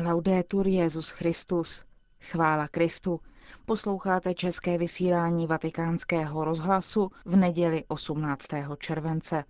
[0.00, 1.84] Laudetur Jezus Christus.
[2.20, 3.20] Chvála Kristu.
[3.66, 8.46] Posloucháte české vysílání Vatikánského rozhlasu v neděli 18.
[8.78, 9.44] července.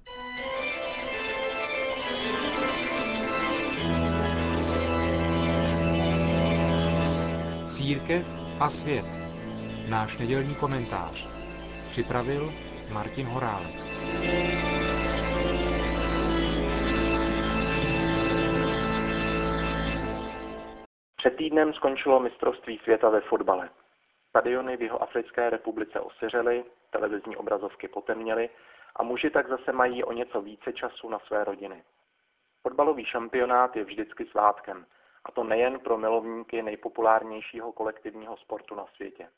[7.69, 8.27] Církev
[8.61, 9.07] a svět.
[9.89, 11.29] Náš nedělní komentář.
[11.89, 12.53] Připravil
[12.93, 13.75] Martin Horálek.
[21.27, 23.71] Před týdnem skončilo mistrovství světa ve fotbale.
[24.29, 28.51] Stadiony v jeho Africké republice osiřely, televizní obrazovky potemněly
[28.97, 31.85] a muži tak zase mají o něco více času na své rodiny.
[32.63, 34.87] Fotbalový šampionát je vždycky svátkem,
[35.25, 39.29] a to nejen pro milovníky nejpopulárnějšího kolektivního sportu na světě.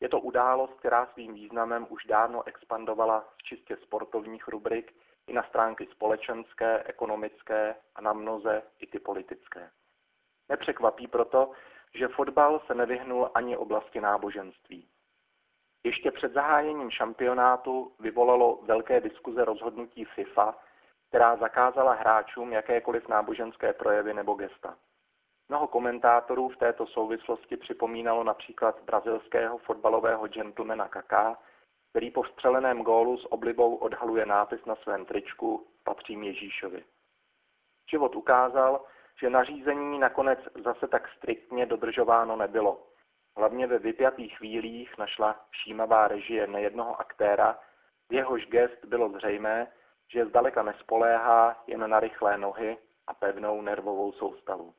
[0.00, 4.94] Je to událost, která svým významem už dávno expandovala z čistě sportovních rubrik
[5.26, 9.70] i na stránky společenské, ekonomické a na mnoze i ty politické.
[10.48, 11.52] Nepřekvapí proto,
[11.94, 14.88] že fotbal se nevyhnul ani oblasti náboženství.
[15.84, 20.58] Ještě před zahájením šampionátu vyvolalo velké diskuze rozhodnutí FIFA,
[21.08, 24.76] která zakázala hráčům jakékoliv náboženské projevy nebo gesta.
[25.48, 31.38] Mnoho komentátorů v této souvislosti připomínalo například brazilského fotbalového gentlemana Kaká,
[31.90, 36.84] který po vstřeleném gólu s oblibou odhaluje nápis na svém tričku Patřím Ježíšovi.
[37.90, 38.84] Život ukázal,
[39.20, 42.86] že nařízení nakonec zase tak striktně dodržováno nebylo.
[43.36, 47.58] Hlavně ve vypjatých chvílích našla všímavá režie nejednoho aktéra,
[48.10, 49.72] jehož gest bylo zřejmé,
[50.12, 54.74] že zdaleka nespoléhá jen na rychlé nohy a pevnou nervovou soustavu.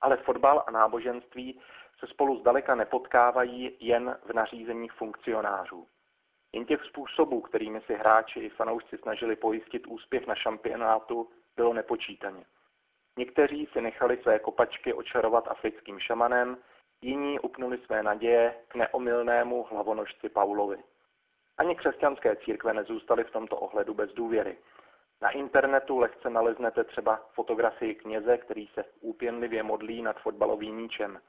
[0.00, 1.60] Ale fotbal a náboženství
[1.98, 5.86] se spolu zdaleka nepotkávají jen v nařízeních funkcionářů.
[6.52, 12.44] Jen těch způsobů, kterými si hráči i fanoušci snažili pojistit úspěch na šampionátu, bylo nepočítaně.
[13.18, 16.58] Někteří si nechali své kopačky očarovat africkým šamanem,
[17.02, 20.78] jiní upnuli své naděje k neomylnému hlavonožci Paulovi.
[21.58, 24.58] Ani křesťanské církve nezůstaly v tomto ohledu bez důvěry.
[25.20, 31.20] Na internetu lehce naleznete třeba fotografii kněze, který se úpěnlivě modlí nad fotbalovým míčem.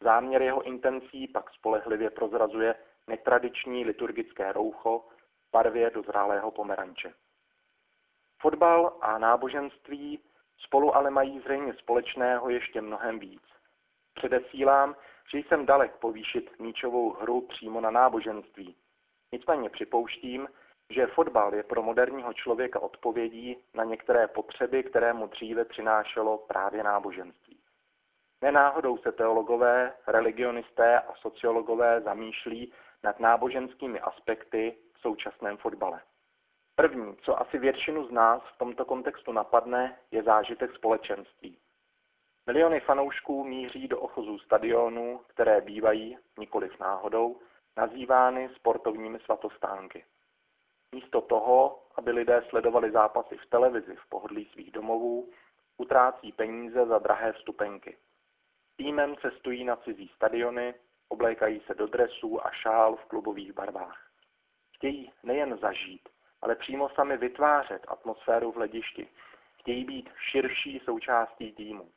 [0.00, 2.74] Záměr jeho intencí pak spolehlivě prozrazuje
[3.06, 4.98] netradiční liturgické roucho
[5.48, 7.12] v barvě dozrálého pomeranče.
[8.40, 10.20] Fotbal a náboženství
[10.64, 13.42] spolu ale mají zřejmě společného ještě mnohem víc.
[14.14, 14.96] Předesílám,
[15.32, 18.76] že jsem dalek povýšit míčovou hru přímo na náboženství.
[19.32, 20.48] Nicméně připouštím,
[20.90, 26.82] že fotbal je pro moderního člověka odpovědí na některé potřeby, které mu dříve přinášelo právě
[26.82, 27.58] náboženství.
[28.42, 32.72] Nenáhodou se teologové, religionisté a sociologové zamýšlí
[33.02, 36.00] nad náboženskými aspekty v současném fotbale.
[36.80, 41.58] První, co asi většinu z nás v tomto kontextu napadne, je zážitek společenství.
[42.46, 47.40] Miliony fanoušků míří do ochozů stadionů, které bývají, nikoliv náhodou,
[47.76, 50.04] nazývány sportovními svatostánky.
[50.94, 55.30] Místo toho, aby lidé sledovali zápasy v televizi v pohodlí svých domovů,
[55.76, 57.96] utrácí peníze za drahé vstupenky.
[58.76, 60.74] Týmem cestují na cizí stadiony,
[61.08, 64.10] oblékají se do dresů a šál v klubových barvách.
[64.74, 66.08] Chtějí nejen zažít,
[66.42, 69.08] ale přímo sami vytvářet atmosféru v hledišti.
[69.56, 71.90] Chtějí být širší součástí týmu.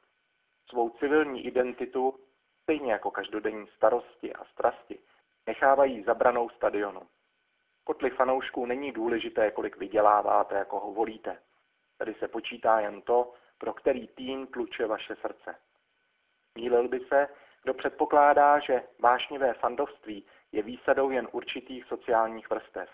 [0.70, 2.20] Svou civilní identitu,
[2.64, 5.00] stejně jako každodenní starosti a strasti,
[5.48, 7.02] nechávají zabranou stadionu.
[7.84, 11.38] Kotli fanoušků není důležité, kolik vyděláváte, jako ho volíte.
[11.98, 15.56] Tady se počítá jen to, pro který tým tluče vaše srdce.
[16.56, 17.28] Mílil by se,
[17.64, 22.90] kdo předpokládá, že vášnivé fandovství je výsadou jen určitých sociálních vrstev.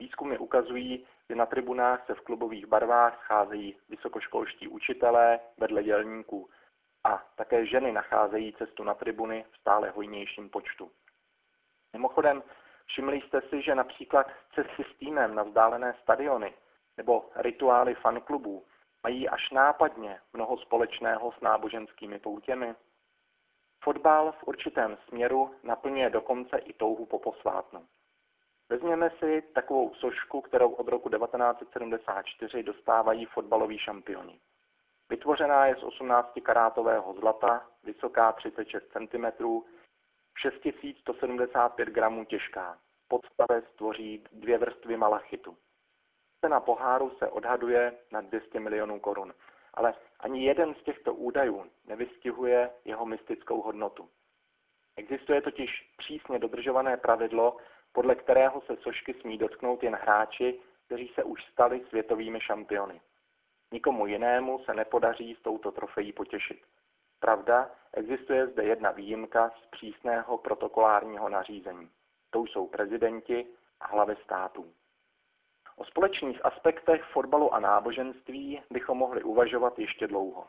[0.00, 6.50] Výzkumy ukazují, že na tribunách se v klubových barvách scházejí vysokoškolští učitelé vedle dělníků
[7.04, 10.90] a také ženy nacházejí cestu na tribuny v stále hojnějším počtu.
[11.92, 12.42] Mimochodem,
[12.86, 16.54] všimli jste si, že například cesty s týmem na vzdálené stadiony
[16.96, 18.64] nebo rituály fanklubů
[19.02, 22.74] mají až nápadně mnoho společného s náboženskými poutěmi?
[23.84, 27.86] Fotbal v určitém směru naplňuje dokonce i touhu po posvátnu.
[28.68, 34.40] Vezměme si takovou sošku, kterou od roku 1974 dostávají fotbaloví šampioni.
[35.08, 39.26] Vytvořená je z 18 karátového zlata, vysoká 36 cm,
[40.38, 42.78] 6175 gramů těžká.
[43.08, 45.56] Podstavec tvoří dvě vrstvy malachitu.
[46.40, 49.34] Cena poháru se odhaduje na 200 milionů korun,
[49.74, 54.08] ale ani jeden z těchto údajů nevystihuje jeho mystickou hodnotu.
[54.96, 57.56] Existuje totiž přísně dodržované pravidlo,
[57.92, 63.00] podle kterého se sošky smí dotknout jen hráči, kteří se už stali světovými šampiony.
[63.72, 66.62] Nikomu jinému se nepodaří s touto trofejí potěšit.
[67.20, 71.90] Pravda, existuje zde jedna výjimka z přísného protokolárního nařízení.
[72.30, 73.46] To jsou prezidenti
[73.80, 74.72] a hlavy států.
[75.76, 80.46] O společných aspektech fotbalu a náboženství bychom mohli uvažovat ještě dlouho.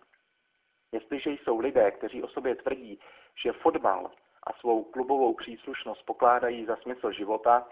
[0.92, 3.00] Jestliže jsou lidé, kteří o sobě tvrdí,
[3.44, 4.12] že fotbal
[4.50, 7.68] a svou klubovou příslušnost pokládají za smysl života,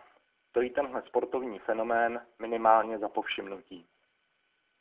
[0.49, 3.85] stojí tenhle sportovní fenomén minimálně za povšimnutí.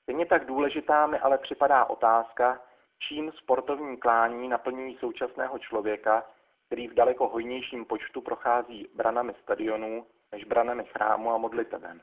[0.03, 2.61] Stejně tak důležitá mi ale připadá otázka,
[2.99, 6.25] čím sportovní klání naplňují současného člověka,
[6.67, 12.01] který v daleko hojnějším počtu prochází branami stadionů než branami chrámu a modliteben.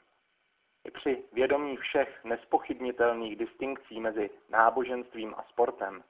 [0.85, 6.03] I při vědomí všech nespochybnitelných distinkcí mezi náboženstvím a sportem,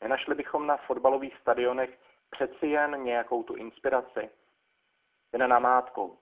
[0.00, 1.98] nenašli bychom na fotbalových stadionech
[2.30, 4.30] přeci jen nějakou tu inspiraci,
[5.32, 6.18] jen namátkou,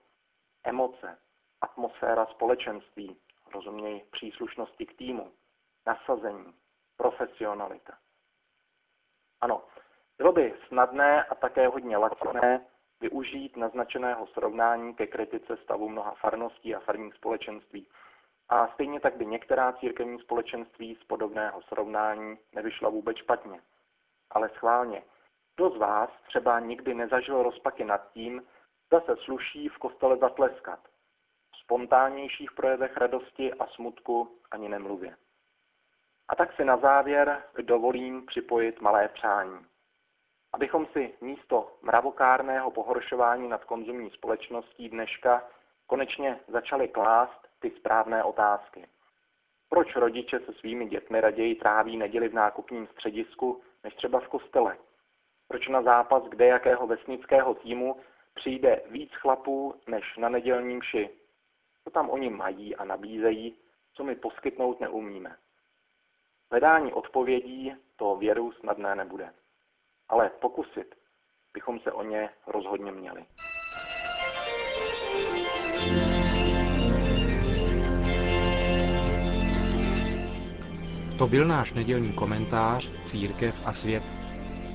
[0.63, 1.17] emoce,
[1.61, 3.17] atmosféra společenství,
[3.53, 5.31] rozuměj příslušnosti k týmu,
[5.85, 6.53] nasazení,
[6.97, 7.97] profesionalita.
[9.41, 9.63] Ano,
[10.17, 12.65] bylo by snadné a také hodně laciné
[13.01, 17.87] využít naznačeného srovnání ke kritice stavu mnoha farností a farních společenství.
[18.49, 23.61] A stejně tak by některá církevní společenství z podobného srovnání nevyšla vůbec špatně.
[24.29, 25.03] Ale schválně,
[25.59, 28.43] kdo z vás třeba nikdy nezažil rozpaky nad tím,
[28.87, 30.79] zda se sluší v kostele zatleskat.
[31.53, 35.15] V spontánnějších projevech radosti a smutku ani nemluvě.
[36.29, 39.65] A tak si na závěr dovolím připojit malé přání.
[40.53, 45.43] Abychom si místo mravokárného pohoršování nad konzumní společností dneška
[45.87, 48.87] konečně začali klást ty správné otázky.
[49.69, 54.77] Proč rodiče se svými dětmi raději tráví neděli v nákupním středisku, než třeba v kostele?
[55.49, 57.95] Proč na zápas kde jakého vesnického týmu
[58.33, 61.09] přijde víc chlapů než na nedělním mši?
[61.83, 63.55] Co tam oni mají a nabízejí,
[63.93, 65.35] co my poskytnout neumíme?
[66.51, 69.33] Hledání odpovědí to věru snadné nebude.
[70.09, 70.95] Ale pokusit
[71.53, 73.25] bychom se o ně rozhodně měli.
[81.17, 84.28] To byl náš nedělní komentář Církev a svět.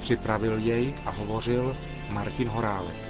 [0.05, 1.77] Připravil jej a hovořil
[2.11, 3.04] Martin Horálek.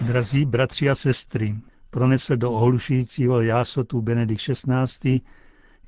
[0.00, 1.54] Drazí bratři a sestry,
[1.90, 5.20] pronesl do ohlušujícího jásotu Benedikt XVI.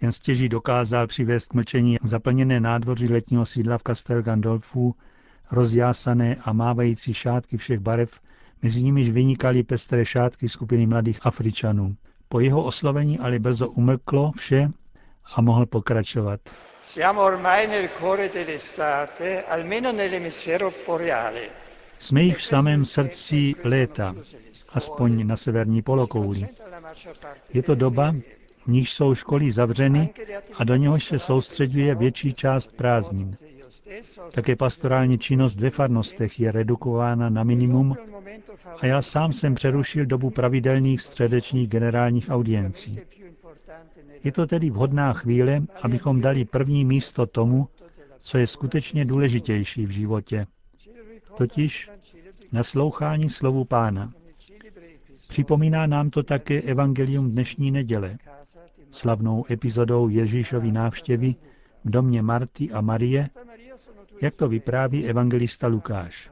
[0.03, 4.94] jen stěží dokázal přivést k mlčení zaplněné nádvoří letního sídla v Castel Gandolfu,
[5.50, 8.21] rozjásané a mávající šátky všech barev,
[8.62, 11.97] mezi nimiž vynikaly pestré šátky skupiny mladých Afričanů.
[12.29, 14.71] Po jeho oslovení ale brzo umlklo vše
[15.35, 16.41] a mohl pokračovat.
[16.83, 21.66] siamo ormai nel cuore dell'estate, almeno nell'emisfero boreale.
[21.99, 24.15] Jsme již v samém srdci léta,
[24.69, 26.49] aspoň na severní polokouli.
[27.55, 28.15] Je to doba,
[28.67, 30.11] níž jsou školy zavřeny
[30.59, 33.37] a do něhož se soustředuje větší část prázdnin.
[34.31, 37.97] Také pastorální činnost ve farnostech je redukována na minimum
[38.81, 43.00] a já sám jsem přerušil dobu pravidelných středečních generálních audiencí.
[44.25, 47.69] Je to tedy vhodná chvíle, abychom dali první místo tomu,
[48.19, 50.47] co je skutečně důležitější v životě,
[51.37, 51.90] totiž
[52.52, 54.12] naslouchání slovu pána.
[55.28, 58.19] Připomíná nám to také evangelium dnešní neděle,
[58.90, 61.35] slavnou epizodou Ježíšovy návštěvy
[61.85, 63.31] v domě Marty a Marie,
[64.23, 66.31] jak to vypráví evangelista Lukáš.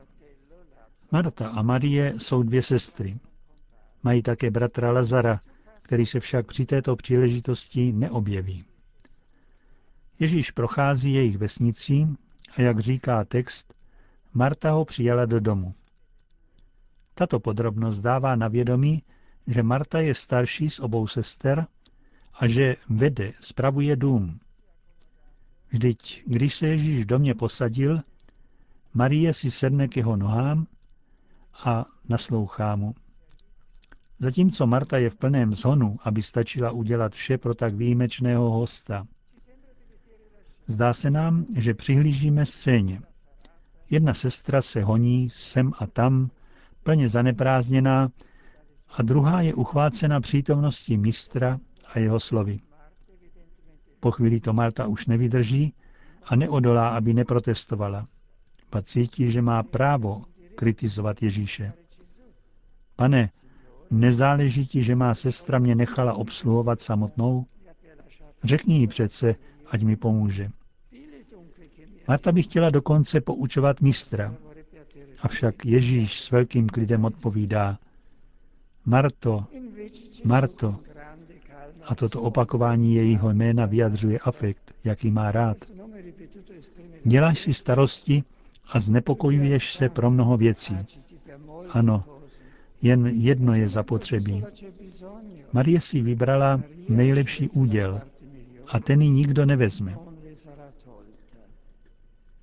[1.11, 3.18] Marta a Marie jsou dvě sestry.
[4.02, 5.40] Mají také bratra Lazara,
[5.82, 8.64] který se však při této příležitosti neobjeví.
[10.18, 12.06] Ježíš prochází jejich vesnicí
[12.56, 13.75] a jak říká text,
[14.34, 15.74] Marta ho přijala do domu.
[17.14, 19.02] Tato podrobnost dává na vědomí,
[19.46, 21.66] že Marta je starší z obou sester
[22.34, 24.40] a že vede, spravuje dům.
[25.70, 28.00] Vždyť, když se Ježíš v domě posadil,
[28.94, 30.66] Marie si sedne k jeho nohám
[31.64, 32.94] a naslouchá mu.
[34.18, 39.06] Zatímco Marta je v plném zhonu, aby stačila udělat vše pro tak výjimečného hosta.
[40.66, 43.00] Zdá se nám, že přihlížíme scéně.
[43.94, 46.30] Jedna sestra se honí sem a tam,
[46.82, 48.08] plně zaneprázdněná,
[48.96, 52.60] a druhá je uchvácena přítomností mistra a jeho slovy.
[54.00, 55.74] Po chvíli to Marta už nevydrží
[56.24, 58.04] a neodolá, aby neprotestovala.
[58.70, 60.24] Pa cítí, že má právo
[60.54, 61.72] kritizovat Ježíše.
[62.96, 63.30] Pane,
[63.90, 67.46] nezáleží ti, že má sestra mě nechala obsluhovat samotnou?
[68.44, 69.34] Řekni jí přece,
[69.66, 70.50] ať mi pomůže.
[72.08, 74.34] Marta by chtěla dokonce poučovat mistra.
[75.23, 77.78] Avšak Ježíš s velkým klidem odpovídá,
[78.87, 79.44] Marto,
[80.25, 80.76] Marto.
[81.84, 85.56] A toto opakování jejího jména vyjadřuje afekt, jaký má rád.
[87.04, 88.25] Děláš si starosti
[88.73, 90.76] a znepokojuješ se pro mnoho věcí.
[91.70, 92.04] Ano,
[92.82, 94.44] jen jedno je zapotřebí.
[95.52, 98.00] Marie si vybrala nejlepší úděl
[98.68, 99.96] a ten ji nikdo nevezme.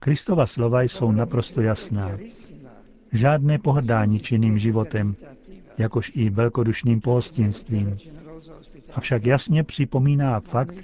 [0.04, 2.18] Kristova slova jsou naprosto jasná.
[3.12, 5.16] Žádné pohrdání činným životem,
[5.78, 7.98] jakož i velkodušným pohostinstvím.
[8.94, 10.76] Avšak jasně připomíná fakt,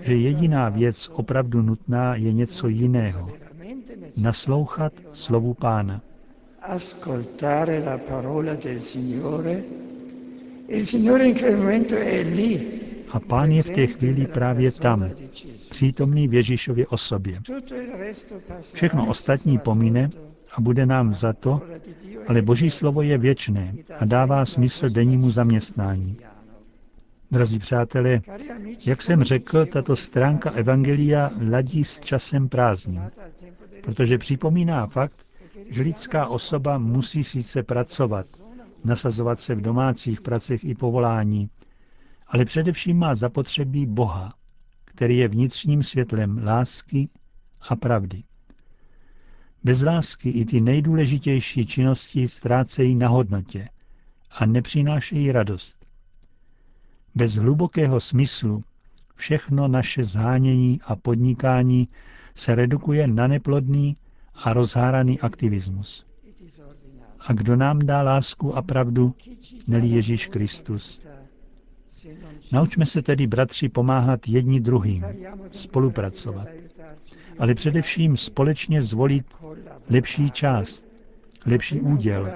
[0.00, 3.30] že jediná věc opravdu nutná je něco jiného.
[4.16, 6.00] Naslouchat slovu Pána.
[6.62, 9.62] Ascoltare la parola del Signore.
[10.68, 12.81] Il Signore in quel momento è lì,
[13.12, 15.10] a pán je v té chvíli právě tam,
[15.70, 17.40] přítomný v Ježíšově osobě.
[18.74, 20.10] Všechno ostatní pomine
[20.54, 21.60] a bude nám za to,
[22.28, 26.16] ale Boží slovo je věčné a dává smysl dennímu zaměstnání.
[27.30, 28.20] Drazí přátelé,
[28.86, 33.02] jak jsem řekl, tato stránka Evangelia ladí s časem prázdním,
[33.82, 35.26] protože připomíná fakt,
[35.70, 38.26] že lidská osoba musí sice pracovat,
[38.84, 41.48] nasazovat se v domácích pracech i povolání,
[42.32, 44.34] ale především má zapotřebí Boha,
[44.84, 47.08] který je vnitřním světlem lásky
[47.68, 48.22] a pravdy.
[49.64, 53.68] Bez lásky i ty nejdůležitější činnosti ztrácejí na hodnotě
[54.30, 55.86] a nepřinášejí radost.
[57.14, 58.60] Bez hlubokého smyslu
[59.14, 61.88] všechno naše zhánění a podnikání
[62.34, 63.96] se redukuje na neplodný
[64.34, 66.04] a rozháraný aktivismus.
[67.20, 69.14] A kdo nám dá lásku a pravdu,
[69.66, 71.00] nelí Ježíš Kristus.
[72.52, 75.04] Naučme se tedy, bratři, pomáhat jedni druhým,
[75.52, 76.48] spolupracovat,
[77.38, 79.26] ale především společně zvolit
[79.90, 80.86] lepší část,
[81.46, 82.32] lepší úděl,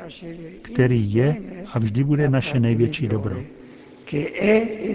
[0.63, 1.37] který je
[1.73, 3.37] a vždy bude naše největší dobro.
[4.13, 4.95] E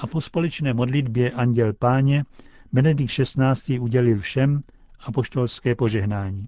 [0.00, 2.24] a po společné modlitbě Anděl Páně
[2.72, 3.78] Benedikt XVI.
[3.78, 4.62] udělil všem
[5.00, 6.46] apoštolské požehnání.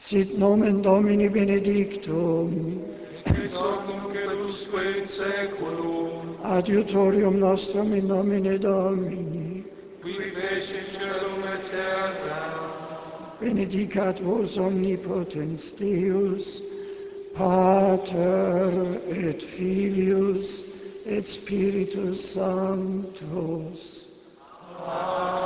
[0.00, 2.84] Sit nomen Domini benedictum,
[3.26, 6.36] et hoc nunc in seculum.
[6.42, 9.64] Adiutorium nostrum in nomine Domini,
[10.02, 13.36] qui fece celum et terra.
[13.40, 16.62] Benedicat vos omnipotens Deus,
[17.34, 20.62] Pater et Filius
[21.04, 24.08] et Spiritus Sanctus.
[24.78, 25.45] Amen.